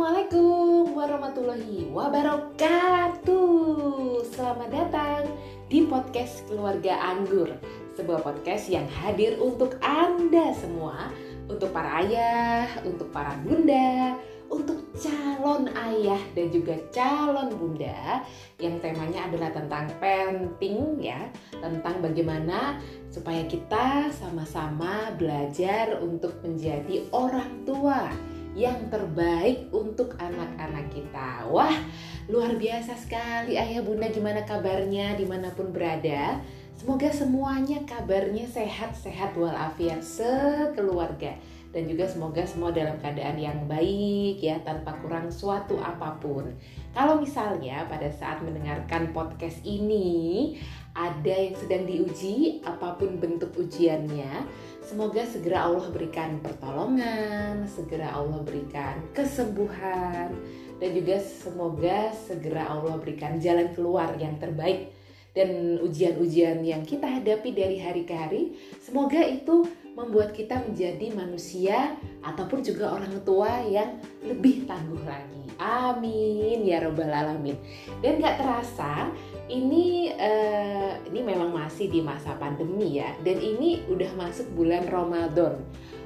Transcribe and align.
Assalamualaikum 0.00 0.96
warahmatullahi 0.96 1.92
wabarakatuh. 1.92 3.44
Selamat 4.32 4.72
datang 4.72 5.28
di 5.68 5.84
podcast 5.84 6.48
Keluarga 6.48 6.96
Anggur 7.04 7.52
Sebuah 8.00 8.24
podcast 8.24 8.72
yang 8.72 8.88
hadir 8.88 9.36
untuk 9.36 9.76
Anda 9.84 10.56
semua 10.56 11.12
Untuk 11.52 11.68
para 11.76 12.00
ayah, 12.00 12.64
untuk 12.88 13.12
para 13.12 13.36
bunda 13.44 14.16
Untuk 14.48 14.88
calon 14.96 15.68
ayah 15.68 16.24
dan 16.32 16.48
juga 16.48 16.80
calon 16.96 17.52
bunda. 17.60 18.24
Yang 18.56 18.80
temanya 18.80 19.28
adalah 19.28 19.52
tentang 19.52 19.84
parenting 20.00 20.96
ya 20.96 21.28
Tentang 21.60 22.00
bagaimana 22.00 22.80
supaya 23.12 23.44
kita 23.44 24.08
sama-sama 24.16 25.12
belajar 25.20 26.00
untuk 26.00 26.40
menjadi 26.40 27.04
orang 27.12 27.68
tua 27.68 28.08
yang 28.60 28.92
terbaik 28.92 29.72
untuk 29.72 30.12
anak-anak 30.20 30.92
kita. 30.92 31.48
Wah, 31.48 31.72
luar 32.28 32.60
biasa 32.60 32.92
sekali 32.92 33.56
ayah 33.56 33.80
bunda 33.80 34.12
gimana 34.12 34.44
kabarnya 34.44 35.16
di 35.16 35.24
mana 35.24 35.48
pun 35.56 35.72
berada. 35.72 36.36
Semoga 36.76 37.08
semuanya 37.08 37.80
kabarnya 37.88 38.44
sehat-sehat 38.44 39.32
walafiat 39.36 40.04
sekeluarga 40.04 41.36
dan 41.70 41.86
juga 41.86 42.08
semoga 42.08 42.42
semua 42.42 42.74
dalam 42.74 42.98
keadaan 42.98 43.38
yang 43.38 43.68
baik 43.70 44.42
ya 44.42 44.58
tanpa 44.64 44.96
kurang 45.00 45.30
suatu 45.30 45.78
apa 45.80 46.18
pun. 46.18 46.50
Kalau 46.90 47.22
misalnya 47.22 47.86
pada 47.86 48.10
saat 48.10 48.42
mendengarkan 48.42 49.14
podcast 49.14 49.62
ini 49.62 50.58
ada 50.96 51.30
yang 51.30 51.54
sedang 51.54 51.86
diuji 51.86 52.64
apa 52.66 52.98
pun 52.98 53.22
bentuk 53.22 53.54
ujiannya, 53.54 54.42
Semoga 54.90 55.22
segera 55.22 55.70
Allah 55.70 55.86
berikan 55.94 56.42
pertolongan, 56.42 57.62
segera 57.70 58.10
Allah 58.10 58.42
berikan 58.42 58.98
kesembuhan, 59.14 60.34
dan 60.82 60.90
juga 60.90 61.22
semoga 61.22 62.10
segera 62.26 62.66
Allah 62.66 62.98
berikan 62.98 63.38
jalan 63.38 63.70
keluar 63.70 64.18
yang 64.18 64.34
terbaik 64.42 64.90
dan 65.30 65.78
ujian-ujian 65.78 66.66
yang 66.66 66.82
kita 66.82 67.06
hadapi 67.06 67.54
dari 67.54 67.78
hari 67.78 68.02
ke 68.02 68.18
hari. 68.18 68.58
Semoga 68.82 69.22
itu 69.22 69.62
membuat 70.00 70.32
kita 70.32 70.64
menjadi 70.64 71.12
manusia 71.12 71.94
ataupun 72.24 72.64
juga 72.64 72.96
orang 72.96 73.20
tua 73.22 73.60
yang 73.68 74.00
lebih 74.24 74.64
tangguh 74.64 75.04
lagi. 75.04 75.44
Amin 75.60 76.64
ya 76.64 76.80
robbal 76.80 77.12
alamin. 77.12 77.56
Dan 78.00 78.16
gak 78.24 78.40
terasa 78.40 79.12
ini 79.50 80.14
uh, 80.14 80.94
ini 81.10 81.20
memang 81.20 81.50
masih 81.50 81.90
di 81.90 82.00
masa 82.00 82.38
pandemi 82.38 83.02
ya 83.02 83.10
dan 83.26 83.36
ini 83.42 83.82
udah 83.90 84.08
masuk 84.14 84.46
bulan 84.54 84.86
Ramadan 84.86 85.58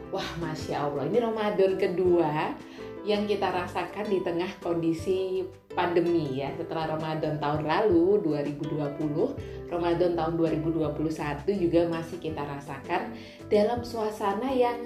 wah 0.09 0.31
masya 0.41 0.89
Allah 0.89 1.05
ini 1.06 1.20
Ramadan 1.20 1.77
kedua 1.77 2.56
yang 3.05 3.28
kita 3.28 3.52
rasakan 3.52 4.08
di 4.08 4.24
tengah 4.24 4.48
kondisi 4.64 5.44
pandemi 5.77 6.41
ya. 6.41 6.48
Setelah 6.56 6.97
Ramadan 6.97 7.36
tahun 7.36 7.69
lalu 7.69 8.24
2020 8.24 9.69
Ramadan 9.69 10.16
tahun 10.16 10.33
2021 10.41 11.44
juga 11.60 11.80
masih 11.92 12.16
kita 12.16 12.41
rasakan 12.41 13.12
dalam 13.52 13.84
suasana 13.84 14.48
yang 14.48 14.80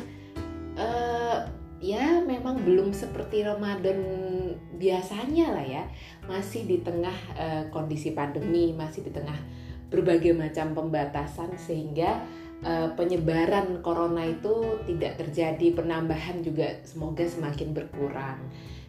uh, 0.74 1.46
ya 1.78 2.18
memang 2.26 2.58
belum 2.66 2.90
seperti 2.90 3.46
Ramadan 3.46 4.02
biasanya 4.74 5.54
lah 5.54 5.66
ya. 5.66 5.84
Masih 6.26 6.66
di 6.66 6.82
tengah 6.82 7.14
uh, 7.38 7.64
kondisi 7.70 8.10
pandemi 8.10 8.74
masih 8.74 9.06
di 9.06 9.14
tengah 9.14 9.38
berbagai 9.88 10.36
macam 10.36 10.76
pembatasan 10.76 11.56
sehingga 11.56 12.20
uh, 12.64 12.94
penyebaran 12.94 13.82
corona 13.84 14.26
itu 14.26 14.82
tidak 14.86 15.20
terjadi 15.20 15.74
penambahan 15.74 16.42
juga 16.42 16.78
semoga 16.82 17.26
semakin 17.26 17.74
berkurang. 17.74 18.38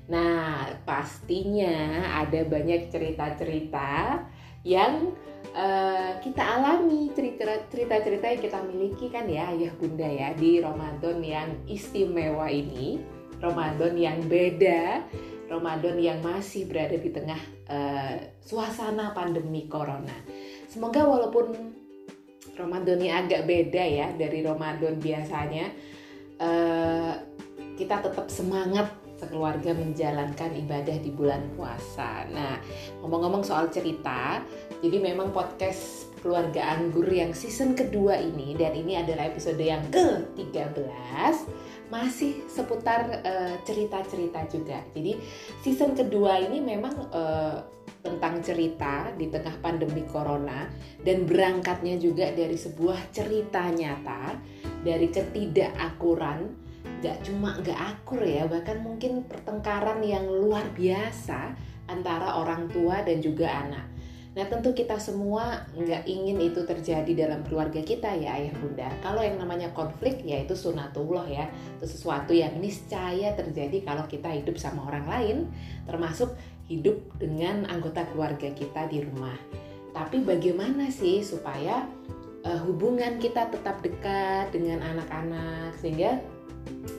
Nah 0.09 0.70
pastinya 0.84 2.06
ada 2.25 2.41
banyak 2.46 2.90
cerita-cerita 2.90 4.24
yang 4.66 5.13
uh, 5.53 6.18
kita 6.22 6.41
alami. 6.41 7.13
Cerita-cerita 7.13 8.25
yang 8.25 8.41
kita 8.41 8.59
miliki 8.66 9.07
kan 9.13 9.30
ya 9.30 9.53
ayah 9.53 9.74
bunda 9.78 10.07
ya 10.09 10.34
di 10.34 10.59
Ramadan 10.59 11.22
yang 11.22 11.50
istimewa 11.69 12.50
ini. 12.50 13.00
Ramadan 13.40 13.96
yang 13.96 14.19
beda 14.28 15.00
Ramadan 15.50 15.97
yang 15.97 16.22
masih 16.22 16.69
berada 16.69 16.94
di 16.94 17.09
tengah 17.09 17.41
uh, 17.66 18.16
suasana 18.44 19.18
pandemi 19.18 19.66
corona. 19.66 20.13
Semoga 20.69 21.01
walaupun 21.09 21.78
Ramadannya 22.59 23.12
agak 23.16 23.47
beda 23.47 23.84
ya 23.88 24.08
dari 24.20 24.44
Ramadan 24.44 25.00
biasanya 25.00 25.72
uh, 26.44 27.14
kita 27.80 28.03
tetap 28.03 28.28
semangat 28.28 28.92
sekeluarga 29.20 29.75
menjalankan 29.75 30.56
ibadah 30.56 30.96
di 31.03 31.12
bulan 31.12 31.44
puasa. 31.59 32.24
Nah, 32.31 32.56
ngomong-ngomong 33.03 33.44
soal 33.44 33.68
cerita, 33.68 34.40
jadi 34.80 34.96
memang 34.96 35.36
podcast 35.36 36.08
keluarga 36.24 36.75
anggur 36.75 37.08
yang 37.08 37.36
season 37.36 37.75
kedua 37.75 38.19
ini 38.19 38.56
dan 38.56 38.75
ini 38.75 38.96
adalah 39.00 39.28
episode 39.28 39.59
yang 39.59 39.84
ke-13 39.92 41.36
masih 41.90 42.46
seputar 42.46 43.24
eh, 43.25 43.56
cerita-cerita 43.66 44.46
uh, 44.46 44.48
juga. 44.48 44.80
Jadi 44.94 45.18
season 45.66 45.98
kedua 45.98 46.38
ini 46.38 46.62
memang 46.62 46.96
uh, 47.12 47.66
tentang 48.00 48.40
cerita 48.40 49.12
di 49.20 49.28
tengah 49.28 49.60
pandemi 49.60 50.08
corona 50.08 50.68
dan 51.04 51.28
berangkatnya 51.28 52.00
juga 52.00 52.32
dari 52.32 52.56
sebuah 52.56 53.12
cerita 53.12 53.68
nyata 53.68 54.40
dari 54.84 55.12
ketidakakuran 55.12 56.48
gak 57.04 57.28
cuma 57.28 57.60
gak 57.60 57.80
akur 57.80 58.24
ya 58.24 58.48
bahkan 58.48 58.80
mungkin 58.80 59.28
pertengkaran 59.28 60.00
yang 60.00 60.24
luar 60.28 60.68
biasa 60.72 61.56
antara 61.92 62.40
orang 62.40 62.72
tua 62.72 63.04
dan 63.04 63.20
juga 63.20 63.52
anak 63.52 64.00
Nah 64.40 64.46
tentu 64.46 64.78
kita 64.78 65.02
semua 65.02 65.66
nggak 65.74 66.06
ingin 66.06 66.38
itu 66.38 66.62
terjadi 66.62 67.28
dalam 67.28 67.42
keluarga 67.44 67.81
kita 67.81 68.14
ya 68.14 68.38
ayah 68.38 68.54
bunda. 68.62 68.88
Kalau 69.02 69.26
yang 69.26 69.42
namanya 69.42 69.74
konflik 69.74 70.22
ya 70.22 70.40
itu 70.46 70.54
sunatullah 70.54 71.26
ya. 71.26 71.50
Itu 71.76 71.90
sesuatu 71.90 72.31
yang 72.31 72.56
niscaya 72.62 73.34
terjadi 73.34 73.81
kalau 73.81 74.06
kita 74.06 74.30
hidup 74.30 74.62
sama 74.62 74.86
orang 74.86 75.06
lain. 75.10 75.38
Termasuk 75.90 76.38
hidup 76.69 77.02
dengan 77.18 77.66
anggota 77.68 78.06
keluarga 78.13 78.53
kita 78.53 78.88
di 78.88 79.02
rumah. 79.03 79.35
Tapi 79.91 80.22
bagaimana 80.22 80.94
sih 80.94 81.25
supaya 81.25 81.90
uh, 82.46 82.59
hubungan 82.69 83.18
kita 83.18 83.50
tetap 83.50 83.81
dekat 83.81 84.53
dengan 84.53 84.85
anak-anak 84.85 85.74
sehingga 85.81 86.22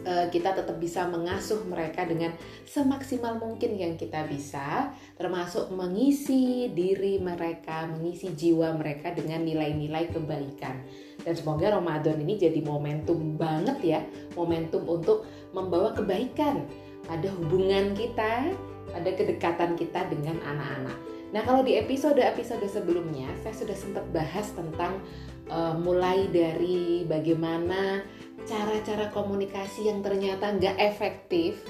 Eh, 0.00 0.26
kita 0.32 0.56
tetap 0.56 0.80
bisa 0.80 1.04
mengasuh 1.04 1.60
mereka 1.68 2.08
dengan 2.08 2.32
semaksimal 2.64 3.36
mungkin 3.36 3.76
yang 3.76 4.00
kita 4.00 4.24
bisa, 4.24 4.96
termasuk 5.20 5.68
mengisi 5.76 6.72
diri 6.72 7.20
mereka, 7.20 7.84
mengisi 7.84 8.32
jiwa 8.32 8.72
mereka 8.80 9.12
dengan 9.12 9.44
nilai-nilai 9.44 10.08
kebaikan. 10.08 10.80
Dan 11.20 11.34
semoga 11.36 11.76
Ramadan 11.76 12.16
ini 12.24 12.40
jadi 12.40 12.64
momentum 12.64 13.36
banget 13.36 13.78
ya, 13.84 14.00
momentum 14.32 14.88
untuk 14.88 15.28
membawa 15.52 15.92
kebaikan 15.92 16.64
pada 17.04 17.28
hubungan 17.36 17.92
kita, 17.92 18.56
pada 18.92 19.10
kedekatan 19.14 19.78
kita 19.78 20.06
dengan 20.10 20.36
anak-anak. 20.42 20.98
Nah, 21.30 21.42
kalau 21.46 21.62
di 21.62 21.78
episode-episode 21.78 22.66
sebelumnya 22.66 23.30
saya 23.46 23.54
sudah 23.54 23.76
sempat 23.78 24.02
bahas 24.10 24.50
tentang 24.50 24.98
uh, 25.46 25.78
mulai 25.78 26.26
dari 26.30 27.06
bagaimana 27.06 28.02
cara-cara 28.48 29.12
komunikasi 29.14 29.86
yang 29.86 30.02
ternyata 30.02 30.50
nggak 30.56 30.74
efektif 30.80 31.60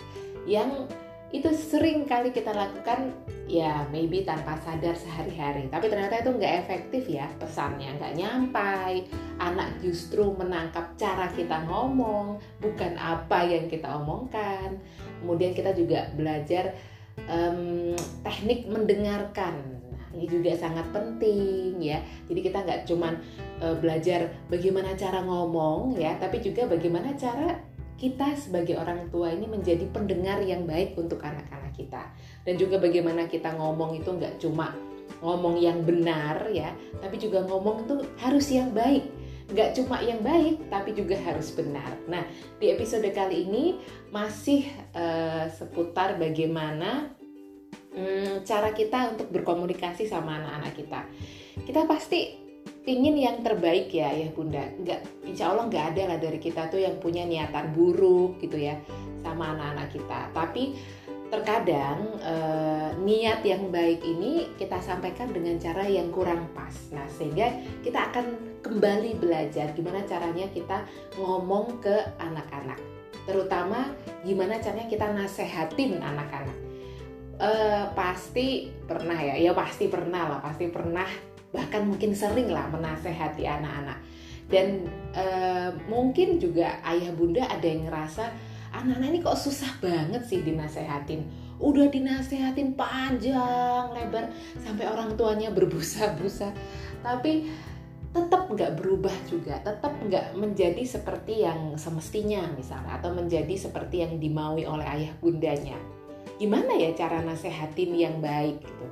yang 0.49 0.89
itu 1.31 1.47
sering 1.55 2.11
kali 2.11 2.35
kita 2.35 2.51
lakukan 2.51 3.15
ya 3.47 3.87
maybe 3.95 4.27
tanpa 4.27 4.59
sadar 4.67 4.99
sehari-hari. 4.99 5.71
Tapi 5.71 5.87
ternyata 5.87 6.23
itu 6.23 6.31
nggak 6.35 6.55
efektif 6.67 7.07
ya 7.07 7.31
pesannya 7.39 7.95
nggak 7.99 8.15
nyampai. 8.19 9.07
Anak 9.39 9.79
justru 9.79 10.27
menangkap 10.35 10.95
cara 10.99 11.31
kita 11.31 11.63
ngomong 11.71 12.43
bukan 12.59 12.99
apa 12.99 13.47
yang 13.47 13.71
kita 13.71 13.87
omongkan. 14.03 14.79
Kemudian 15.23 15.55
kita 15.55 15.71
juga 15.71 16.11
belajar 16.19 16.75
um, 17.29 17.93
teknik 18.23 18.71
mendengarkan. 18.71 19.83
Ini 20.11 20.27
juga 20.27 20.57
sangat 20.59 20.91
penting 20.91 21.79
ya. 21.79 22.03
Jadi 22.27 22.41
kita 22.43 22.67
nggak 22.67 22.87
cuman 22.87 23.15
uh, 23.63 23.77
belajar 23.79 24.31
bagaimana 24.51 24.97
cara 24.99 25.23
ngomong 25.23 25.95
ya 25.99 26.19
tapi 26.19 26.43
juga 26.43 26.67
bagaimana 26.67 27.15
cara 27.15 27.61
kita 28.01 28.33
sebagai 28.33 28.81
orang 28.81 29.13
tua 29.13 29.29
ini 29.29 29.45
menjadi 29.45 29.85
pendengar 29.93 30.41
yang 30.41 30.65
baik 30.65 30.97
untuk 30.97 31.21
anak-anak 31.21 31.77
kita. 31.77 32.11
Dan 32.43 32.57
juga 32.57 32.81
bagaimana 32.81 33.29
kita 33.29 33.55
ngomong 33.55 34.01
itu 34.01 34.11
nggak 34.11 34.41
cuma 34.41 34.73
ngomong 35.21 35.59
yang 35.61 35.83
benar 35.85 36.49
ya 36.49 36.73
tapi 37.03 37.19
juga 37.19 37.45
ngomong 37.45 37.85
itu 37.85 37.95
harus 38.23 38.47
yang 38.49 38.71
baik 38.71 39.05
nggak 39.51 39.77
cuma 39.77 39.99
yang 40.01 40.23
baik 40.23 40.71
tapi 40.71 40.95
juga 40.95 41.19
harus 41.21 41.51
benar. 41.53 41.95
Nah 42.07 42.23
di 42.57 42.71
episode 42.71 43.07
kali 43.11 43.47
ini 43.47 43.65
masih 44.15 44.67
uh, 44.95 45.51
seputar 45.51 46.17
bagaimana 46.17 47.11
hmm, 47.95 48.47
cara 48.47 48.71
kita 48.71 49.19
untuk 49.19 49.29
berkomunikasi 49.35 50.07
sama 50.07 50.39
anak-anak 50.39 50.73
kita. 50.75 51.01
Kita 51.67 51.85
pasti 51.85 52.41
ingin 52.87 53.15
yang 53.19 53.37
terbaik 53.45 53.93
ya 53.93 54.11
ya 54.15 54.29
bunda. 54.33 54.65
Nggak, 54.81 55.01
insya 55.29 55.53
Allah 55.53 55.69
nggak 55.69 55.87
ada 55.95 56.03
lah 56.15 56.19
dari 56.19 56.39
kita 56.41 56.71
tuh 56.73 56.81
yang 56.81 56.97
punya 56.99 57.27
niatan 57.29 57.75
buruk 57.77 58.41
gitu 58.41 58.57
ya 58.57 58.79
sama 59.21 59.53
anak-anak 59.53 59.89
kita. 59.93 60.21
Tapi 60.33 60.63
terkadang 61.31 62.19
eh, 62.19 62.91
niat 62.99 63.41
yang 63.47 63.71
baik 63.71 64.03
ini 64.03 64.51
kita 64.59 64.83
sampaikan 64.83 65.31
dengan 65.31 65.57
cara 65.63 65.87
yang 65.87 66.11
kurang 66.11 66.51
pas. 66.51 66.75
Nah, 66.91 67.07
sehingga 67.07 67.55
kita 67.87 68.11
akan 68.11 68.59
kembali 68.61 69.17
belajar 69.23 69.71
gimana 69.73 70.03
caranya 70.05 70.51
kita 70.51 70.85
ngomong 71.17 71.79
ke 71.79 71.97
anak-anak. 72.19 72.77
Terutama 73.25 73.95
gimana 74.27 74.59
caranya 74.59 74.91
kita 74.91 75.07
nasehatin 75.15 76.03
anak-anak. 76.03 76.59
Eh, 77.41 77.85
pasti 77.95 78.69
pernah 78.85 79.17
ya, 79.17 79.39
ya 79.39 79.55
pasti 79.55 79.87
pernah 79.87 80.37
lah, 80.37 80.41
pasti 80.43 80.69
pernah 80.69 81.07
bahkan 81.51 81.83
mungkin 81.87 82.13
sering 82.13 82.51
lah 82.51 82.67
menasehati 82.69 83.47
anak-anak. 83.47 83.99
Dan 84.51 84.83
eh, 85.15 85.71
mungkin 85.87 86.43
juga 86.43 86.83
ayah 86.91 87.15
bunda 87.15 87.47
ada 87.47 87.63
yang 87.63 87.87
ngerasa 87.87 88.50
anak-anak 88.71 89.09
ini 89.11 89.19
kok 89.23 89.39
susah 89.39 89.71
banget 89.83 90.23
sih 90.27 90.41
dinasehatin. 90.43 91.27
Udah 91.61 91.93
dinasehatin 91.93 92.73
panjang 92.79 93.93
lebar 93.93 94.33
sampai 94.57 94.89
orang 94.89 95.15
tuanya 95.19 95.53
berbusa-busa. 95.53 96.55
Tapi 97.05 97.47
tetap 98.11 98.51
nggak 98.51 98.81
berubah 98.81 99.15
juga, 99.31 99.63
tetap 99.63 99.95
nggak 100.03 100.35
menjadi 100.35 100.83
seperti 100.83 101.45
yang 101.47 101.77
semestinya 101.77 102.49
misalnya. 102.57 102.97
Atau 102.97 103.13
menjadi 103.13 103.55
seperti 103.55 104.03
yang 104.03 104.17
dimaui 104.17 104.65
oleh 104.65 104.87
ayah 104.87 105.13
bundanya. 105.21 105.77
Gimana 106.41 106.73
ya 106.73 106.97
cara 106.97 107.21
nasehatin 107.21 107.93
yang 107.93 108.17
baik 108.25 108.65
gitu? 108.65 108.87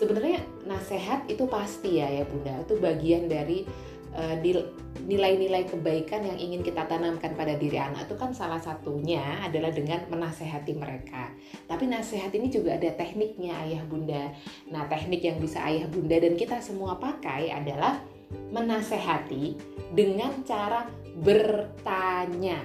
Sebenarnya 0.00 0.40
nasehat 0.64 1.28
itu 1.28 1.44
pasti 1.44 2.00
ya 2.00 2.08
ya 2.08 2.24
bunda, 2.24 2.56
itu 2.64 2.80
bagian 2.80 3.28
dari 3.28 3.68
nilai-nilai 5.04 5.66
kebaikan 5.66 6.22
yang 6.22 6.38
ingin 6.38 6.62
kita 6.62 6.86
tanamkan 6.86 7.34
pada 7.34 7.58
diri 7.58 7.82
anak 7.82 8.06
itu 8.06 8.14
kan 8.14 8.30
salah 8.30 8.62
satunya 8.62 9.42
adalah 9.42 9.74
dengan 9.74 10.06
menasehati 10.06 10.72
mereka. 10.78 11.34
Tapi 11.66 11.90
nasihat 11.90 12.30
ini 12.30 12.46
juga 12.46 12.78
ada 12.78 12.94
tekniknya 12.94 13.58
ayah 13.66 13.82
bunda. 13.84 14.30
Nah 14.70 14.86
teknik 14.86 15.26
yang 15.26 15.42
bisa 15.42 15.60
ayah 15.66 15.90
bunda 15.90 16.14
dan 16.22 16.38
kita 16.38 16.62
semua 16.62 16.94
pakai 16.96 17.50
adalah 17.50 17.98
menasehati 18.54 19.58
dengan 19.92 20.30
cara 20.46 20.86
bertanya. 21.18 22.62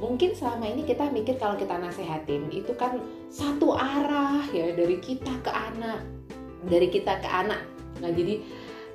Mungkin 0.00 0.32
selama 0.32 0.64
ini 0.64 0.88
kita 0.88 1.12
mikir 1.12 1.36
kalau 1.36 1.60
kita 1.60 1.76
nasehatin 1.76 2.48
itu 2.48 2.72
kan 2.72 3.04
satu 3.28 3.76
arah 3.76 4.48
ya 4.48 4.72
dari 4.72 4.96
kita 4.96 5.44
ke 5.44 5.52
anak, 5.52 6.00
dari 6.64 6.88
kita 6.88 7.20
ke 7.20 7.28
anak. 7.28 7.60
Nah 8.00 8.08
jadi 8.08 8.40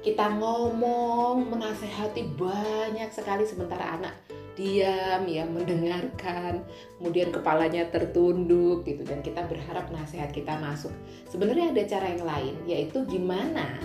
kita 0.06 0.38
ngomong 0.38 1.50
menasehati 1.50 2.38
banyak 2.38 3.10
sekali 3.10 3.42
sementara 3.42 3.98
anak 3.98 4.13
diam 4.54 5.25
ya 5.25 5.44
mendengarkan. 5.50 6.62
Kemudian 7.02 7.34
kepalanya 7.34 7.90
tertunduk 7.90 8.86
gitu. 8.86 9.02
Dan 9.02 9.25
kita 9.25 9.50
berharap 9.50 9.90
nasihat 9.90 10.30
kita 10.30 10.62
masuk. 10.62 10.94
Sebenarnya 11.28 11.74
ada 11.74 11.84
cara 11.90 12.06
yang 12.13 12.24
lain 12.24 12.56
yaitu 12.69 13.02
gimana 13.10 13.81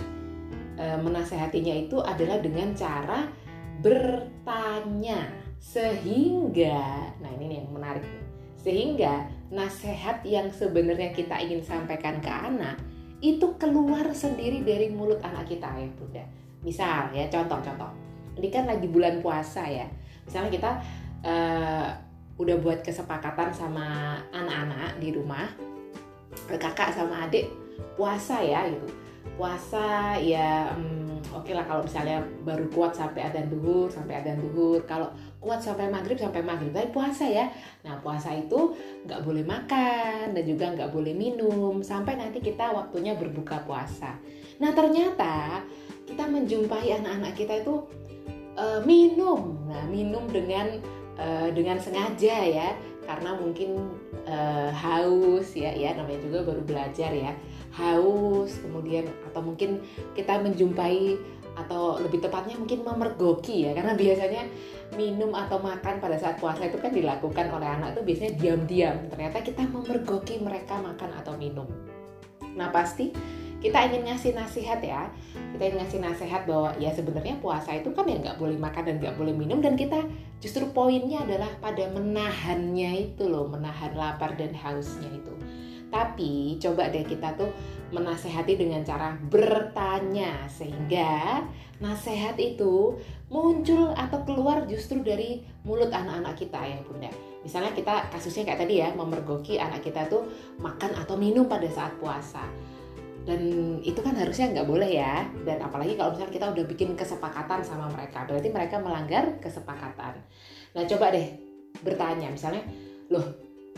e, 0.77 0.85
menasehatinya 1.01 1.75
itu 1.89 1.99
adalah 1.99 2.37
dengan 2.39 2.71
cara 2.77 3.27
bertanya 3.81 5.25
sehingga 5.61 7.05
nah 7.21 7.31
ini 7.37 7.61
yang 7.61 7.69
menarik 7.69 8.05
sehingga 8.61 9.29
nasihat 9.53 10.21
yang 10.25 10.49
sebenarnya 10.49 11.13
kita 11.13 11.37
ingin 11.37 11.61
sampaikan 11.61 12.17
ke 12.17 12.29
anak 12.29 12.77
itu 13.21 13.47
keluar 13.61 14.09
sendiri 14.11 14.65
dari 14.65 14.89
mulut 14.89 15.21
anak 15.21 15.45
kita 15.45 15.69
ya 15.77 15.87
bunda. 15.93 16.25
Misal 16.65 17.13
ya 17.13 17.29
contoh-contoh 17.29 18.11
ini 18.37 18.47
kan 18.49 18.65
lagi 18.67 18.87
bulan 18.87 19.19
puasa 19.19 19.67
ya. 19.67 19.87
Misalnya 20.23 20.51
kita 20.53 20.71
uh, 21.25 21.87
udah 22.39 22.55
buat 22.57 22.79
kesepakatan 22.81 23.51
sama 23.53 24.17
anak-anak 24.33 24.97
di 24.97 25.13
rumah 25.13 25.45
kakak 26.47 26.95
sama 26.95 27.27
adik 27.27 27.51
puasa 27.99 28.39
ya 28.41 28.65
gitu. 28.71 28.87
Puasa 29.37 30.17
ya 30.17 30.71
hmm, 30.73 31.21
oke 31.35 31.45
okay 31.45 31.53
lah 31.53 31.65
kalau 31.67 31.85
misalnya 31.85 32.23
baru 32.41 32.65
kuat 32.73 32.95
sampai 32.95 33.29
adzan 33.29 33.51
duhur 33.51 33.91
sampai 33.91 34.17
adzan 34.23 34.39
duhur. 34.39 34.81
Kalau 34.87 35.11
kuat 35.41 35.59
sampai 35.59 35.89
maghrib 35.89 36.21
sampai 36.21 36.45
maghrib. 36.45 36.69
Tapi 36.69 36.93
puasa 36.93 37.25
ya. 37.25 37.49
Nah 37.81 37.97
puasa 37.99 38.29
itu 38.37 38.77
nggak 39.09 39.25
boleh 39.25 39.41
makan 39.41 40.37
dan 40.37 40.43
juga 40.45 40.69
nggak 40.71 40.93
boleh 40.93 41.17
minum 41.17 41.81
sampai 41.81 42.15
nanti 42.15 42.39
kita 42.39 42.69
waktunya 42.69 43.17
berbuka 43.17 43.65
puasa. 43.65 44.21
Nah 44.61 44.69
ternyata 44.71 45.65
kita 46.05 46.29
menjumpai 46.29 46.93
anak-anak 47.01 47.33
kita 47.33 47.65
itu 47.65 47.81
uh, 48.55 48.79
minum. 48.85 49.57
Nah 49.65 49.83
minum 49.89 50.29
dengan 50.29 50.77
uh, 51.17 51.49
dengan 51.49 51.81
sengaja 51.81 52.37
ya. 52.45 52.69
Karena 53.01 53.33
mungkin 53.33 53.97
uh, 54.29 54.69
haus 54.69 55.57
ya 55.57 55.73
ya 55.73 55.97
namanya 55.97 56.21
juga 56.21 56.53
baru 56.53 56.61
belajar 56.61 57.09
ya. 57.09 57.33
Haus 57.73 58.61
kemudian 58.61 59.09
atau 59.33 59.41
mungkin 59.41 59.81
kita 60.13 60.37
menjumpai 60.37 61.17
atau 61.51 61.99
lebih 61.99 62.23
tepatnya 62.23 62.55
mungkin 62.55 62.85
memergoki 62.85 63.65
ya. 63.67 63.73
Karena 63.73 63.97
biasanya 63.97 64.45
minum 64.95 65.31
atau 65.31 65.57
makan 65.59 66.03
pada 66.03 66.19
saat 66.19 66.37
puasa 66.39 66.67
itu 66.67 66.75
kan 66.79 66.91
dilakukan 66.91 67.47
oleh 67.51 67.67
anak 67.67 67.95
itu 67.95 68.01
biasanya 68.03 68.33
diam-diam. 68.35 68.97
Ternyata 69.07 69.37
kita 69.43 69.63
memergoki 69.67 70.39
mereka 70.43 70.79
makan 70.79 71.11
atau 71.15 71.33
minum. 71.39 71.67
Nah 72.55 72.67
pasti 72.69 73.15
kita 73.61 73.77
ingin 73.87 74.09
ngasih 74.09 74.35
nasihat 74.35 74.79
ya. 74.83 75.07
Kita 75.55 75.63
ingin 75.63 75.79
ngasih 75.85 75.99
nasihat 76.01 76.41
bahwa 76.49 76.75
ya 76.81 76.91
sebenarnya 76.91 77.37
puasa 77.39 77.77
itu 77.77 77.93
kan 77.93 78.09
ya 78.09 78.17
nggak 78.19 78.37
boleh 78.41 78.57
makan 78.57 78.83
dan 78.83 78.95
nggak 78.99 79.15
boleh 79.15 79.31
minum. 79.31 79.63
Dan 79.63 79.79
kita 79.79 80.03
justru 80.43 80.67
poinnya 80.73 81.23
adalah 81.23 81.49
pada 81.61 81.87
menahannya 81.93 83.13
itu 83.13 83.29
loh 83.29 83.47
menahan 83.47 83.95
lapar 83.95 84.35
dan 84.35 84.51
hausnya 84.51 85.07
itu 85.07 85.31
tapi 85.91 86.55
coba 86.57 86.87
deh 86.87 87.03
kita 87.03 87.35
tuh 87.35 87.51
menasehati 87.91 88.55
dengan 88.55 88.81
cara 88.87 89.13
bertanya 89.27 90.47
sehingga 90.47 91.43
nasihat 91.83 92.39
itu 92.39 92.95
muncul 93.27 93.91
atau 93.91 94.23
keluar 94.23 94.63
justru 94.65 95.03
dari 95.03 95.43
mulut 95.67 95.91
anak-anak 95.91 96.39
kita 96.39 96.59
ya 96.63 96.79
bunda. 96.87 97.11
Misalnya 97.43 97.75
kita 97.75 98.07
kasusnya 98.13 98.47
kayak 98.47 98.59
tadi 98.63 98.79
ya 98.79 98.95
memergoki 98.95 99.59
anak 99.59 99.83
kita 99.83 100.07
tuh 100.07 100.23
makan 100.63 100.95
atau 100.95 101.19
minum 101.19 101.49
pada 101.51 101.67
saat 101.67 101.91
puasa. 101.99 102.47
Dan 103.21 103.77
itu 103.85 104.01
kan 104.01 104.17
harusnya 104.17 104.49
nggak 104.55 104.67
boleh 104.69 104.91
ya. 104.95 105.27
Dan 105.43 105.59
apalagi 105.59 105.99
kalau 105.99 106.15
misalnya 106.15 106.33
kita 106.33 106.47
udah 106.53 106.65
bikin 106.65 106.95
kesepakatan 106.95 107.59
sama 107.65 107.91
mereka 107.91 108.23
berarti 108.23 108.49
mereka 108.49 108.79
melanggar 108.79 109.41
kesepakatan. 109.43 110.21
Nah 110.77 110.83
coba 110.87 111.11
deh 111.11 111.27
bertanya 111.81 112.29
misalnya 112.29 112.63
loh 113.09 113.25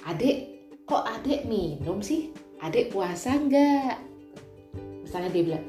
adik 0.05 0.62
kok 0.84 1.08
adik 1.08 1.48
minum 1.48 2.04
sih? 2.04 2.36
Adik 2.60 2.92
puasa 2.92 3.36
nggak? 3.40 3.96
Misalnya 5.04 5.30
dia 5.32 5.44
bilang 5.44 5.66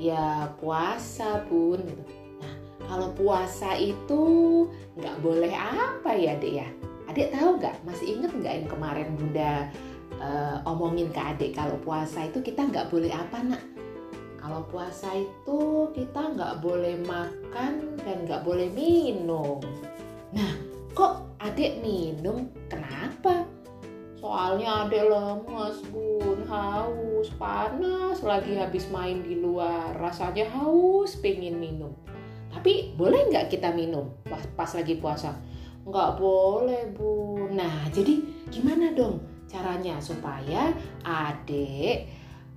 ya 0.00 0.50
puasa 0.58 1.44
pun 1.46 1.78
gitu. 1.82 2.02
Nah 2.40 2.54
kalau 2.86 3.08
puasa 3.14 3.78
itu 3.78 4.22
nggak 4.98 5.16
boleh 5.22 5.54
apa 5.54 6.10
ya 6.14 6.34
adik 6.34 6.62
ya? 6.62 6.68
Adik 7.10 7.30
tahu 7.34 7.58
nggak? 7.58 7.76
Masih 7.86 8.18
inget 8.18 8.30
nggak 8.34 8.54
yang 8.62 8.68
kemarin 8.70 9.08
bunda 9.18 9.70
uh, 10.18 10.62
omongin 10.66 11.10
ke 11.10 11.20
adik 11.20 11.50
kalau 11.54 11.78
puasa 11.82 12.26
itu 12.26 12.42
kita 12.42 12.66
nggak 12.66 12.90
boleh 12.90 13.10
apa 13.10 13.38
nak? 13.42 13.62
Kalau 14.40 14.66
puasa 14.66 15.14
itu 15.14 15.90
kita 15.94 16.34
nggak 16.34 16.58
boleh 16.58 16.98
makan 17.06 17.98
dan 18.02 18.16
nggak 18.26 18.42
boleh 18.42 18.66
minum. 18.74 19.62
Nah 20.34 20.50
kok 20.90 21.38
adik 21.38 21.78
minum? 21.82 22.50
Kenapa 22.66 23.46
Soalnya 24.30 24.86
ada 24.86 25.10
lemas 25.10 25.82
bun, 25.90 26.46
haus, 26.46 27.34
panas 27.34 28.22
lagi 28.22 28.54
habis 28.54 28.86
main 28.86 29.26
di 29.26 29.42
luar. 29.42 29.90
Rasanya 29.98 30.46
haus, 30.54 31.18
pengen 31.18 31.58
minum. 31.58 31.90
Tapi 32.46 32.94
boleh 32.94 33.26
nggak 33.26 33.50
kita 33.50 33.74
minum 33.74 34.14
pas, 34.30 34.38
pas 34.54 34.70
lagi 34.78 35.02
puasa? 35.02 35.34
Nggak 35.82 36.22
boleh 36.22 36.94
bun. 36.94 37.58
Nah 37.58 37.90
jadi 37.90 38.22
gimana 38.54 38.94
dong 38.94 39.18
caranya 39.50 39.98
supaya 39.98 40.78
adik 41.02 42.06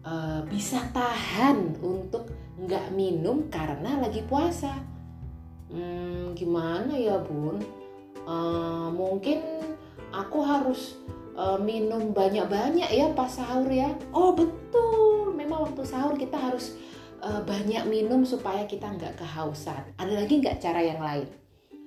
e, 0.06 0.14
bisa 0.46 0.78
tahan 0.94 1.82
untuk 1.82 2.30
nggak 2.62 2.94
minum 2.94 3.50
karena 3.50 3.98
lagi 3.98 4.22
puasa? 4.30 4.78
Hmm, 5.74 6.38
gimana 6.38 6.94
ya 6.94 7.18
bun? 7.18 7.58
E, 8.30 8.36
mungkin 8.94 9.42
aku 10.14 10.38
harus 10.46 11.02
uh, 11.38 11.60
minum 11.60 12.14
banyak-banyak 12.14 12.90
ya 12.90 13.12
pas 13.14 13.30
sahur 13.30 13.70
ya. 13.70 13.90
Oh 14.14 14.34
betul, 14.34 15.34
memang 15.34 15.70
waktu 15.70 15.84
sahur 15.86 16.16
kita 16.18 16.38
harus 16.38 16.78
uh, 17.22 17.42
banyak 17.44 17.86
minum 17.90 18.24
supaya 18.24 18.66
kita 18.66 18.90
nggak 18.90 19.20
kehausan. 19.20 19.82
Ada 19.98 20.14
lagi 20.26 20.42
nggak 20.42 20.58
cara 20.62 20.82
yang 20.82 21.02
lain? 21.02 21.28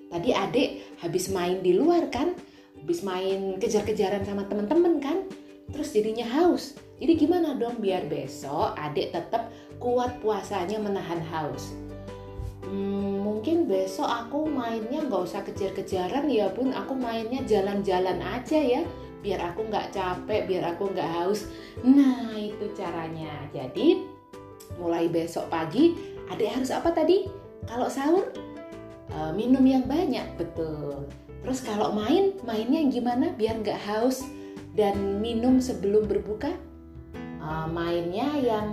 Tadi 0.06 0.30
adik 0.30 0.68
habis 1.02 1.30
main 1.34 1.60
di 1.62 1.74
luar 1.74 2.06
kan, 2.14 2.34
habis 2.78 3.02
main 3.02 3.58
kejar-kejaran 3.58 4.22
sama 4.22 4.46
teman-teman 4.46 5.02
kan, 5.02 5.26
terus 5.74 5.90
jadinya 5.90 6.26
haus. 6.26 6.78
Jadi 6.96 7.12
gimana 7.18 7.58
dong 7.58 7.82
biar 7.82 8.06
besok 8.06 8.72
adik 8.78 9.12
tetap 9.12 9.50
kuat 9.82 10.16
puasanya 10.22 10.78
menahan 10.78 11.20
haus? 11.28 11.74
hmm, 12.66 13.22
mungkin 13.22 13.70
besok 13.70 14.06
aku 14.06 14.50
mainnya 14.50 15.06
nggak 15.06 15.22
usah 15.22 15.42
kejar-kejaran 15.46 16.26
ya 16.26 16.50
pun 16.50 16.74
aku 16.74 16.92
mainnya 16.98 17.40
jalan-jalan 17.46 18.18
aja 18.20 18.58
ya 18.58 18.82
biar 19.24 19.52
aku 19.52 19.66
nggak 19.66 19.92
capek 19.92 20.46
biar 20.48 20.76
aku 20.76 20.92
nggak 20.92 21.10
haus. 21.20 21.48
Nah 21.82 22.34
itu 22.36 22.70
caranya. 22.76 23.32
Jadi 23.52 24.04
mulai 24.76 25.08
besok 25.08 25.48
pagi 25.48 25.96
adik 26.28 26.50
harus 26.50 26.70
apa 26.74 26.90
tadi? 26.92 27.26
Kalau 27.66 27.90
sahur 27.90 28.24
uh, 29.14 29.32
minum 29.32 29.62
yang 29.62 29.84
banyak. 29.86 30.24
Betul. 30.38 31.06
Terus 31.42 31.62
kalau 31.62 31.94
main 31.94 32.34
mainnya 32.42 32.82
gimana? 32.90 33.30
Biar 33.34 33.62
nggak 33.62 33.80
haus 33.86 34.26
dan 34.74 35.22
minum 35.22 35.62
sebelum 35.62 36.04
berbuka. 36.10 36.50
Uh, 37.38 37.70
mainnya 37.70 38.26
yang 38.42 38.68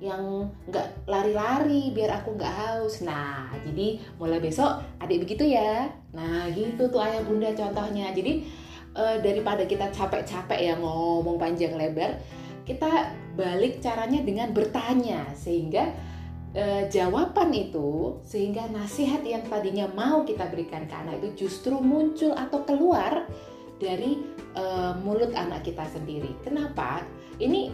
yang 0.00 0.48
nggak 0.64 1.04
lari-lari 1.04 1.92
biar 1.92 2.24
aku 2.24 2.32
nggak 2.32 2.54
haus. 2.56 3.04
Nah, 3.04 3.52
jadi 3.68 4.00
mulai 4.16 4.40
besok 4.40 4.80
adik 4.96 5.28
begitu 5.28 5.44
ya. 5.52 5.92
Nah, 6.16 6.48
gitu 6.56 6.88
tuh 6.88 7.04
ayah 7.04 7.20
bunda 7.20 7.52
contohnya. 7.52 8.08
Jadi 8.16 8.48
uh, 8.94 9.16
daripada 9.22 9.66
kita 9.66 9.90
capek-capek 9.94 10.60
ya 10.60 10.74
ngomong 10.78 11.38
panjang 11.38 11.74
lebar, 11.74 12.18
kita 12.66 13.14
balik 13.34 13.78
caranya 13.82 14.20
dengan 14.22 14.50
bertanya 14.50 15.26
sehingga 15.34 15.90
uh, 16.54 16.82
jawaban 16.90 17.50
itu 17.54 18.20
sehingga 18.26 18.66
nasihat 18.70 19.22
yang 19.22 19.46
tadinya 19.46 19.86
mau 19.90 20.22
kita 20.26 20.46
berikan 20.50 20.86
ke 20.86 20.94
anak 20.94 21.22
itu 21.22 21.46
justru 21.46 21.78
muncul 21.78 22.34
atau 22.34 22.62
keluar 22.66 23.26
dari 23.80 24.20
uh, 24.54 24.92
mulut 25.00 25.32
anak 25.32 25.64
kita 25.64 25.86
sendiri. 25.88 26.30
Kenapa? 26.44 27.00
Ini 27.40 27.72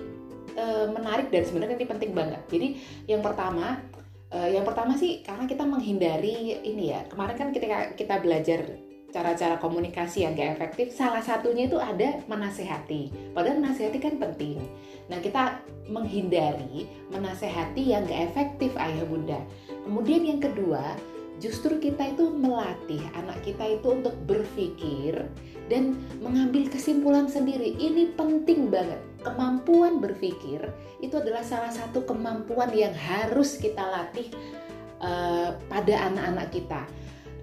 uh, 0.55 0.87
menarik 0.95 1.35
dan 1.35 1.43
sebenarnya 1.43 1.77
ini 1.77 1.89
penting 1.89 2.13
banget. 2.15 2.43
Jadi 2.47 2.69
yang 3.11 3.21
pertama, 3.25 3.81
yang 4.27 4.67
pertama 4.67 4.93
sih 4.99 5.23
karena 5.25 5.49
kita 5.49 5.65
menghindari 5.65 6.61
ini 6.61 6.93
ya. 6.93 7.07
Kemarin 7.09 7.37
kan 7.39 7.49
ketika 7.55 7.95
kita 7.95 8.21
belajar 8.21 8.86
cara-cara 9.17 9.57
komunikasi 9.57 10.29
yang 10.29 10.37
gak 10.37 10.61
efektif, 10.61 10.93
salah 10.93 11.25
satunya 11.25 11.65
itu 11.65 11.81
ada 11.81 12.21
menasehati. 12.29 13.33
Padahal 13.33 13.65
menasehati 13.65 13.97
kan 13.97 14.21
penting. 14.21 14.61
Nah 15.09 15.17
kita 15.25 15.65
menghindari 15.89 16.85
menasehati 17.09 17.97
yang 17.97 18.05
gak 18.05 18.29
efektif 18.29 18.77
ayah 18.77 19.09
bunda. 19.09 19.41
Kemudian 19.89 20.29
yang 20.29 20.45
kedua, 20.45 21.01
justru 21.41 21.81
kita 21.81 22.13
itu 22.13 22.29
melatih 22.29 23.01
anak 23.17 23.41
kita 23.41 23.81
itu 23.81 23.89
untuk 23.89 24.13
berpikir 24.29 25.25
dan 25.73 25.97
mengambil 26.21 26.69
kesimpulan 26.69 27.25
sendiri. 27.25 27.73
Ini 27.73 28.13
penting 28.21 28.69
banget. 28.69 29.01
Kemampuan 29.25 29.97
berpikir 29.97 30.61
itu 31.01 31.15
adalah 31.17 31.41
salah 31.41 31.73
satu 31.73 32.05
kemampuan 32.05 32.69
yang 32.71 32.93
harus 32.93 33.57
kita 33.57 33.81
latih 33.81 34.29
uh, 35.01 35.57
pada 35.73 36.13
anak-anak 36.13 36.53
kita. 36.53 36.85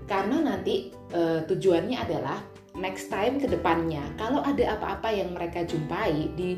Karena 0.05 0.43
nanti 0.43 0.91
uh, 1.15 1.43
tujuannya 1.47 1.97
adalah 1.97 2.39
next 2.73 3.13
time 3.13 3.37
ke 3.37 3.45
depannya 3.45 4.01
kalau 4.17 4.41
ada 4.41 4.77
apa-apa 4.77 5.13
yang 5.13 5.29
mereka 5.31 5.61
jumpai 5.61 6.33
di 6.33 6.57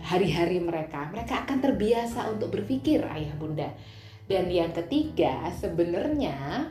hari-hari 0.00 0.62
mereka, 0.62 1.12
mereka 1.12 1.44
akan 1.44 1.60
terbiasa 1.60 2.32
untuk 2.32 2.56
berpikir 2.56 3.04
ayah 3.04 3.36
bunda. 3.36 3.68
Dan 4.24 4.48
yang 4.48 4.72
ketiga, 4.72 5.50
sebenarnya 5.58 6.70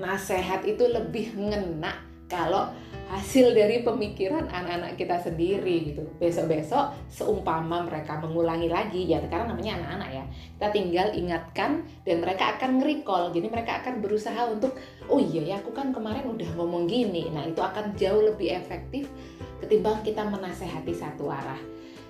nasihat 0.00 0.64
itu 0.66 0.88
lebih 0.88 1.36
ngena 1.36 2.11
kalau 2.32 2.72
hasil 3.12 3.52
dari 3.52 3.84
pemikiran 3.84 4.48
anak-anak 4.48 4.96
kita 4.96 5.20
sendiri 5.20 5.92
gitu. 5.92 6.00
Besok-besok 6.16 6.96
seumpama 7.12 7.84
mereka 7.84 8.16
mengulangi 8.24 8.72
lagi 8.72 9.04
ya 9.04 9.20
karena 9.28 9.52
namanya 9.52 9.76
anak-anak 9.84 10.10
ya. 10.16 10.24
Kita 10.56 10.68
tinggal 10.72 11.08
ingatkan 11.12 11.84
dan 12.08 12.24
mereka 12.24 12.56
akan 12.56 12.80
nge-recall. 12.80 13.28
Jadi 13.36 13.46
mereka 13.52 13.84
akan 13.84 14.00
berusaha 14.00 14.48
untuk 14.48 14.72
oh 15.12 15.20
iya 15.20 15.44
ya 15.44 15.54
aku 15.60 15.76
kan 15.76 15.92
kemarin 15.92 16.24
udah 16.24 16.48
ngomong 16.56 16.88
gini. 16.88 17.28
Nah, 17.28 17.44
itu 17.44 17.60
akan 17.60 17.92
jauh 18.00 18.24
lebih 18.24 18.48
efektif 18.48 19.12
ketimbang 19.60 20.00
kita 20.00 20.24
menasehati 20.24 20.96
satu 20.96 21.28
arah. 21.28 21.60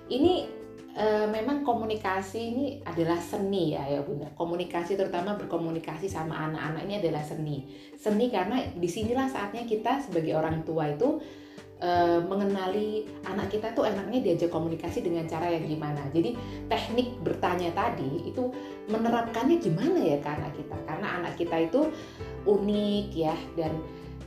Ini 0.07 0.62
e, 0.93 1.05
memang 1.27 1.65
komunikasi 1.65 2.39
ini 2.53 2.65
adalah 2.85 3.17
seni 3.17 3.73
ya 3.73 3.83
ya 3.89 4.01
bunda. 4.05 4.29
Komunikasi 4.37 4.93
terutama 4.95 5.35
berkomunikasi 5.35 6.05
sama 6.05 6.37
anak-anak 6.49 6.81
ini 6.85 6.95
adalah 7.01 7.23
seni. 7.25 7.65
Seni 7.97 8.29
karena 8.29 8.61
di 8.73 8.89
sinilah 8.89 9.27
saatnya 9.27 9.65
kita 9.65 9.99
sebagai 10.05 10.37
orang 10.37 10.61
tua 10.61 10.93
itu 10.93 11.17
e, 11.81 11.91
mengenali 12.23 13.09
anak 13.25 13.49
kita 13.49 13.73
tuh 13.73 13.89
enaknya 13.89 14.21
diajak 14.21 14.53
komunikasi 14.53 15.01
dengan 15.01 15.25
cara 15.25 15.49
yang 15.49 15.65
gimana. 15.65 16.05
Jadi 16.13 16.37
teknik 16.69 17.17
bertanya 17.25 17.73
tadi 17.73 18.29
itu 18.29 18.53
menerapkannya 18.87 19.57
gimana 19.57 19.97
ya 19.97 20.21
karena 20.21 20.49
kita? 20.53 20.77
Karena 20.85 21.07
anak 21.21 21.33
kita 21.35 21.57
itu 21.57 21.89
unik 22.45 23.07
ya 23.17 23.35
dan 23.57 23.73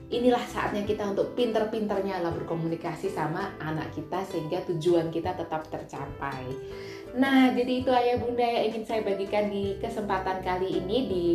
inilah 0.06 0.42
saatnya 0.46 0.86
kita 0.86 1.02
untuk 1.02 1.34
pinter-pinternya 1.34 2.22
lah 2.22 2.30
berkomunikasi 2.30 3.10
sama 3.10 3.58
anak 3.58 3.90
kita 3.90 4.22
sehingga 4.22 4.62
tujuan 4.70 5.10
kita 5.10 5.34
tetap 5.34 5.66
tercapai. 5.66 6.46
Nah, 7.16 7.50
jadi 7.50 7.72
itu 7.82 7.90
ayah 7.90 8.20
bunda 8.20 8.44
yang 8.44 8.70
ingin 8.70 8.84
saya 8.86 9.02
bagikan 9.02 9.50
di 9.50 9.74
kesempatan 9.82 10.44
kali 10.44 10.78
ini 10.78 10.98
di 11.10 11.28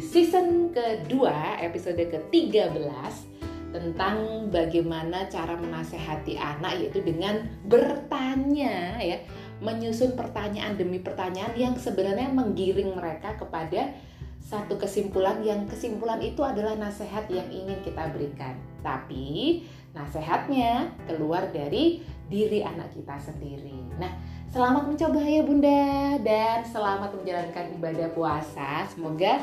season 0.00 0.72
kedua 0.72 1.60
episode 1.60 2.00
ke-13 2.00 3.28
tentang 3.70 4.48
bagaimana 4.50 5.30
cara 5.30 5.54
menasehati 5.54 6.34
anak 6.34 6.78
yaitu 6.80 7.02
dengan 7.04 7.42
bertanya 7.68 8.98
ya, 8.98 9.18
menyusun 9.60 10.16
pertanyaan 10.16 10.74
demi 10.74 10.98
pertanyaan 10.98 11.54
yang 11.54 11.74
sebenarnya 11.76 12.32
menggiring 12.32 12.96
mereka 12.96 13.36
kepada 13.38 13.94
satu 14.40 14.80
kesimpulan 14.80 15.44
yang 15.44 15.68
kesimpulan 15.68 16.18
itu 16.24 16.40
adalah 16.40 16.74
nasihat 16.74 17.28
yang 17.28 17.46
ingin 17.52 17.78
kita 17.84 18.08
berikan. 18.10 18.56
Tapi 18.80 19.60
nasihatnya 19.92 20.90
keluar 21.04 21.52
dari 21.52 22.00
diri 22.30 22.62
anak 22.62 22.94
kita 22.94 23.18
sendiri. 23.18 23.76
Nah, 23.98 24.10
selamat 24.48 24.86
mencoba 24.86 25.20
ya 25.22 25.42
Bunda 25.42 26.16
dan 26.22 26.62
selamat 26.64 27.10
menjalankan 27.14 27.64
ibadah 27.76 28.08
puasa. 28.14 28.86
Semoga 28.88 29.42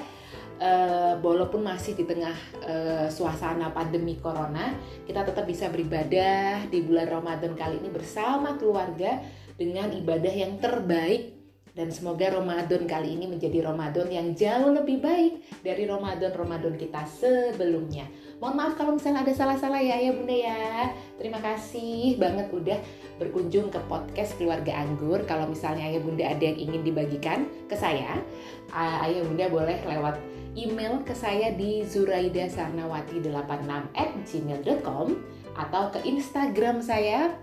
uh, 0.60 1.14
walaupun 1.20 1.62
masih 1.62 1.94
di 1.94 2.08
tengah 2.08 2.36
uh, 2.66 3.08
suasana 3.12 3.70
pandemi 3.76 4.18
corona, 4.18 4.74
kita 5.06 5.28
tetap 5.28 5.46
bisa 5.46 5.70
beribadah 5.70 6.66
di 6.72 6.82
bulan 6.84 7.08
Ramadan 7.08 7.54
kali 7.54 7.84
ini 7.84 7.92
bersama 7.92 8.56
keluarga 8.56 9.20
dengan 9.60 9.90
ibadah 9.92 10.34
yang 10.34 10.58
terbaik 10.62 11.37
dan 11.78 11.94
semoga 11.94 12.34
Ramadan 12.34 12.90
kali 12.90 13.14
ini 13.14 13.30
menjadi 13.30 13.70
Ramadan 13.70 14.10
yang 14.10 14.34
jauh 14.34 14.74
lebih 14.74 14.98
baik 14.98 15.62
dari 15.62 15.86
Ramadan-Ramadan 15.86 16.74
kita 16.74 17.06
sebelumnya. 17.06 18.10
Mohon 18.42 18.56
maaf 18.58 18.74
kalau 18.82 18.98
misalnya 18.98 19.22
ada 19.22 19.34
salah-salah 19.38 19.78
ya 19.78 19.94
ya 20.02 20.10
bunda 20.10 20.34
ya. 20.34 20.90
Terima 21.22 21.38
kasih 21.38 22.18
banget 22.18 22.50
udah 22.50 22.82
berkunjung 23.22 23.70
ke 23.70 23.78
podcast 23.86 24.34
Keluarga 24.42 24.74
Anggur. 24.74 25.22
Kalau 25.30 25.46
misalnya 25.46 25.86
ayah 25.86 26.02
bunda 26.02 26.26
ada 26.26 26.42
yang 26.42 26.58
ingin 26.58 26.82
dibagikan 26.82 27.46
ke 27.70 27.78
saya, 27.78 28.26
ayah 28.74 29.22
bunda 29.22 29.46
boleh 29.46 29.78
lewat 29.86 30.18
email 30.58 31.06
ke 31.06 31.14
saya 31.14 31.54
di 31.54 31.86
zuraidasarnawati86 31.86 33.70
at 33.94 34.12
gmail.com 34.26 35.08
atau 35.54 35.84
ke 35.94 36.00
Instagram 36.10 36.82
saya 36.82 37.38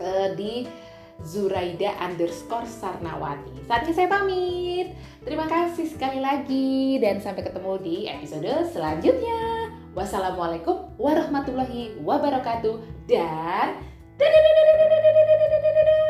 uh, 0.00 0.28
di 0.36 0.68
Zuraida 1.22 1.94
underscore 1.98 2.66
Sarnawati. 2.66 3.64
Saatnya 3.66 3.92
saya 3.94 4.08
pamit. 4.08 4.94
Terima 5.26 5.50
kasih 5.50 5.86
sekali 5.90 6.22
lagi 6.22 6.98
dan 7.02 7.18
sampai 7.18 7.42
ketemu 7.44 7.72
di 7.82 7.96
episode 8.06 8.48
selanjutnya. 8.70 9.70
Wassalamualaikum 9.92 10.94
warahmatullahi 10.96 11.98
wabarakatuh 12.00 13.06
dan 13.10 13.82
dadah 14.18 16.07